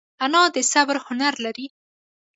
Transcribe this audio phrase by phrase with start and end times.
[0.25, 1.67] انا د صبر هنر لري